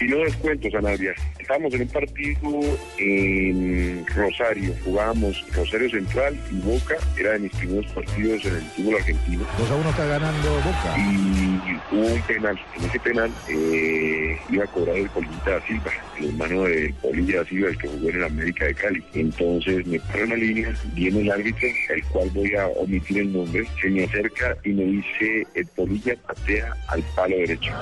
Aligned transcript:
Y 0.00 0.04
no 0.04 0.18
descuento, 0.18 0.70
Sanabria. 0.70 1.14
Estábamos 1.38 1.74
en 1.74 1.82
un 1.82 1.88
partido 1.88 2.60
en 2.98 4.06
Rosario. 4.06 4.74
Jugábamos 4.84 5.44
Rosario 5.52 5.90
Central 5.90 6.38
y 6.52 6.60
Boca. 6.60 6.96
Era 7.18 7.32
de 7.32 7.40
mis 7.40 7.52
primeros 7.56 7.90
partidos 7.92 8.44
en 8.44 8.54
el 8.54 8.62
fútbol 8.62 8.94
argentino. 8.96 9.44
2 9.58 9.70
a 9.70 9.74
1 9.74 9.90
está 9.90 10.04
ganando 10.06 10.54
Boca. 10.54 10.96
Y 10.98 11.94
hubo 11.94 12.06
un 12.06 12.22
penal. 12.22 12.60
En 12.76 12.84
ese 12.84 13.00
penal 13.00 13.30
eh, 13.48 14.38
iba 14.50 14.64
a 14.64 14.66
cobrar 14.68 14.96
el 14.96 15.08
Polillita 15.10 15.50
da 15.50 15.66
Silva, 15.66 15.90
el 16.18 16.26
hermano 16.26 16.62
de 16.64 16.94
Polilla 17.02 17.38
da 17.38 17.44
Silva, 17.46 17.68
el 17.70 17.78
que 17.78 17.88
jugó 17.88 18.08
en 18.10 18.16
el 18.16 18.24
América 18.24 18.66
de 18.66 18.74
Cali. 18.74 19.04
Entonces 19.14 19.86
me 19.86 19.98
paro 20.00 20.24
en 20.24 20.30
la 20.30 20.36
línea, 20.36 20.74
viene 20.94 21.20
el 21.22 21.30
árbitro, 21.30 21.68
el 21.90 22.04
cual 22.04 22.30
voy 22.34 22.54
a 22.54 22.66
omitir 22.68 23.18
el 23.18 23.32
nombre, 23.32 23.64
se 23.80 23.90
me 23.90 24.04
acerca 24.04 24.56
y 24.64 24.70
me 24.70 24.84
dice, 24.84 25.46
el 25.54 25.66
Polilla 25.68 26.14
patea 26.26 26.72
al 26.88 27.02
palo 27.16 27.36
derecho. 27.36 27.72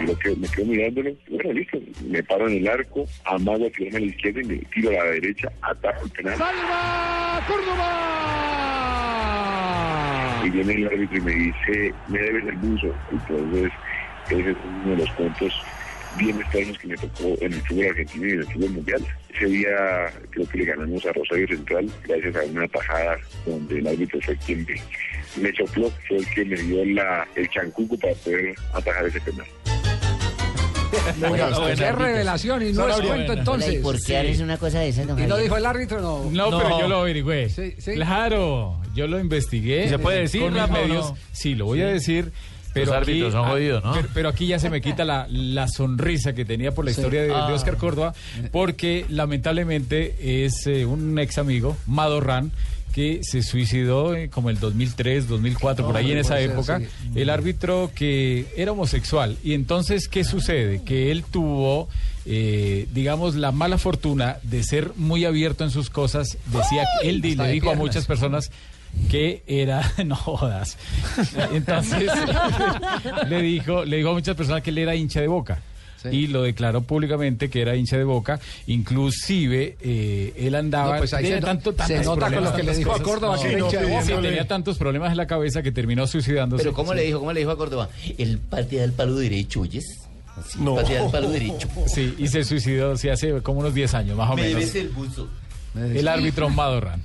Y 0.00 0.06
lo 0.06 0.18
que, 0.18 0.34
me 0.36 0.48
quedo 0.48 0.66
mirándolo, 0.66 1.10
bueno, 1.30 1.52
listo, 1.58 1.78
me 2.06 2.22
paro 2.22 2.48
en 2.48 2.58
el 2.58 2.68
arco, 2.68 3.06
amago 3.24 3.66
a 3.66 3.70
tirarme 3.70 3.98
a 3.98 4.00
la 4.00 4.06
izquierda 4.06 4.40
y 4.40 4.44
me 4.44 4.56
tiro 4.58 4.90
a 4.90 4.92
la 4.92 5.04
derecha, 5.04 5.48
ataco 5.62 6.04
el 6.04 6.10
penal. 6.10 6.38
¡Salva 6.38 7.44
Córdoba! 7.46 7.94
Y 10.44 10.50
viene 10.50 10.72
el 10.74 10.86
árbitro 10.86 11.18
y 11.18 11.20
me 11.20 11.32
dice, 11.32 11.94
me 12.08 12.18
debes 12.18 12.44
el 12.46 12.56
buzo. 12.56 12.94
Entonces, 13.10 13.72
ese 14.30 14.50
es 14.50 14.56
uno 14.64 14.90
de 14.90 14.96
los 14.96 15.10
puntos 15.10 15.52
bien 16.16 16.40
extraños 16.40 16.78
que 16.78 16.88
me 16.88 16.96
tocó 16.96 17.36
en 17.40 17.52
el 17.52 17.60
fútbol 17.62 17.86
argentino 17.86 18.26
y 18.26 18.30
en 18.30 18.38
el 18.38 18.46
fútbol 18.46 18.70
mundial. 18.70 19.06
Ese 19.34 19.46
día 19.46 20.10
creo 20.30 20.48
que 20.48 20.58
le 20.58 20.64
ganamos 20.64 21.06
a 21.06 21.12
Rosario 21.12 21.48
Central 21.48 21.90
gracias 22.06 22.36
a 22.36 22.44
una 22.44 22.68
tajada 22.68 23.18
donde 23.46 23.78
el 23.78 23.86
árbitro 23.86 24.20
fue 24.22 24.36
quien 24.38 24.66
me, 24.66 24.80
me 25.42 25.52
sopló, 25.56 25.90
fue 26.06 26.18
el 26.18 26.26
que 26.30 26.44
me 26.44 26.56
dio 26.56 26.84
la, 26.86 27.26
el 27.34 27.48
chancuco 27.50 27.96
para 27.98 28.14
poder 28.14 28.54
atajar 28.74 29.06
ese 29.06 29.20
penal. 29.20 29.46
Qué 31.76 31.92
revelación 31.92 32.62
y 32.66 32.72
no 32.72 32.88
es 32.88 33.00
cuento 33.00 33.32
entonces. 33.32 33.74
¿Y 33.74 33.78
por 33.78 34.02
qué 34.02 34.18
haces 34.18 34.40
una 34.40 34.56
cosa 34.56 34.80
de 34.80 34.88
esas, 34.88 35.06
don 35.06 35.18
¿Y 35.22 35.26
no 35.26 35.36
dijo 35.36 35.56
el 35.56 35.66
árbitro 35.66 36.00
no? 36.00 36.30
No, 36.30 36.50
No. 36.50 36.58
pero 36.58 36.80
yo 36.80 36.88
lo 36.88 37.00
averigüé. 37.00 37.48
Sí, 37.50 37.74
sí. 37.78 37.94
Claro, 37.94 38.78
yo 38.94 39.06
lo 39.06 39.18
investigué. 39.18 39.86
¿Y 39.86 39.88
se 39.88 39.98
puede 39.98 40.20
decir, 40.20 40.42
con 40.42 40.54
medios. 40.54 41.10
no? 41.10 41.16
Sí, 41.32 41.54
lo 41.54 41.66
voy 41.66 41.82
a 41.82 41.88
decir. 41.88 42.32
Pero 42.74 42.86
Los 42.92 42.94
aquí- 43.02 43.10
árbitros 43.12 43.32
son 43.32 43.44
ah, 43.44 43.48
jodidos, 43.50 43.84
¿no? 43.84 43.92
Pero, 43.94 44.08
pero 44.14 44.28
aquí 44.28 44.46
ya 44.46 44.58
se 44.58 44.70
me 44.70 44.80
quita 44.80 45.04
la, 45.04 45.26
la 45.30 45.68
sonrisa 45.68 46.34
que 46.34 46.44
tenía 46.44 46.72
por 46.72 46.84
la 46.84 46.90
historia 46.90 47.22
de, 47.22 47.28
de 47.28 47.34
Ah. 47.34 47.52
Oscar 47.52 47.76
Córdoba, 47.76 48.14
porque 48.52 49.06
lamentablemente 49.08 50.44
es 50.44 50.66
eh, 50.66 50.84
un 50.86 51.18
ex 51.18 51.38
amigo, 51.38 51.76
Madorran, 51.86 52.52
que 52.92 53.20
se 53.22 53.42
suicidó 53.42 54.14
eh, 54.14 54.28
como 54.28 54.50
el 54.50 54.58
2003, 54.58 55.28
2004, 55.28 55.86
por 55.86 55.96
ahí 55.96 56.04
Hombre, 56.04 56.14
en 56.14 56.18
esa 56.24 56.40
época. 56.40 56.80
sí. 56.80 56.86
El 57.14 57.30
árbitro 57.30 57.90
que 57.94 58.46
era 58.56 58.72
homosexual. 58.72 59.36
Y 59.44 59.54
entonces, 59.54 60.08
¿qué 60.08 60.24
sucede? 60.24 60.82
Que 60.84 61.10
él 61.12 61.22
tuvo, 61.30 61.88
eh, 62.26 62.88
digamos, 62.92 63.34
la 63.36 63.52
mala 63.52 63.78
fortuna 63.78 64.38
de 64.42 64.62
ser 64.62 64.92
muy 64.96 65.24
abierto 65.24 65.64
en 65.64 65.70
sus 65.70 65.90
cosas. 65.90 66.38
Decía 66.46 66.84
que 67.00 67.08
él 67.08 67.20
le 67.20 67.52
dijo 67.52 67.70
a 67.70 67.74
muchas 67.74 68.06
personas 68.06 68.50
que 69.10 69.42
era 69.46 69.82
no 70.04 70.16
jodas 70.16 70.76
entonces 71.52 72.10
le 73.28 73.42
dijo 73.42 73.84
le 73.84 73.96
dijo 73.98 74.10
a 74.10 74.12
muchas 74.14 74.34
personas 74.36 74.62
que 74.62 74.70
él 74.70 74.78
era 74.78 74.94
hincha 74.94 75.20
de 75.20 75.28
Boca 75.28 75.58
Sí. 76.00 76.10
y 76.12 76.26
lo 76.28 76.42
declaró 76.44 76.82
públicamente 76.82 77.50
que 77.50 77.60
era 77.60 77.74
hincha 77.74 77.98
de 77.98 78.04
Boca 78.04 78.38
inclusive 78.68 79.76
eh, 79.80 80.32
él 80.36 80.54
andaba 80.54 80.92
No, 80.92 80.98
pues 80.98 81.12
ahí 81.12 81.26
se, 81.26 81.40
tanto, 81.40 81.74
se 81.86 82.04
nota 82.04 82.32
con 82.32 82.44
lo 82.44 82.54
que 82.54 82.62
le 82.62 82.76
dijo 82.76 82.92
a. 82.92 83.02
Córdoba 83.02 83.34
No, 83.34 83.42
que 83.42 83.48
era 83.48 83.58
no, 83.58 83.66
hincha 83.66 83.80
de 83.80 84.02
sí, 84.02 84.12
tenía 84.22 84.46
tantos 84.46 84.78
problemas 84.78 85.10
en 85.10 85.16
la 85.16 85.26
cabeza 85.26 85.60
que 85.60 85.72
terminó 85.72 86.06
suicidándose 86.06 86.62
Pero 86.62 86.72
¿cómo 86.74 86.94
le 86.94 87.02
dijo? 87.02 87.18
¿Cómo 87.18 87.32
le 87.32 87.40
dijo 87.40 87.50
a 87.50 87.56
Córdoba? 87.56 87.88
El 88.16 88.38
patea 88.38 88.84
al 88.84 88.92
palo 88.92 89.16
derecho, 89.16 89.62
¿oyes? 89.62 89.84
Así, 90.36 90.58
patea 90.60 91.02
al 91.04 91.10
palo 91.10 91.30
derecho. 91.30 91.66
sí 91.88 92.14
y 92.16 92.28
se 92.28 92.44
suicidó 92.44 92.96
sí, 92.96 93.08
hace 93.08 93.42
como 93.42 93.58
unos 93.58 93.74
10 93.74 93.94
años 93.94 94.16
más 94.16 94.30
o 94.30 94.36
Me 94.36 94.42
menos 94.42 94.60
debes 94.60 94.74
el 94.76 94.88
buzo. 94.90 95.28
el 95.74 96.06
árbitro 96.06 96.48
Madorran 96.48 97.02